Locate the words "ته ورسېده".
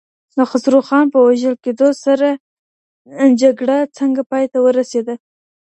4.51-5.15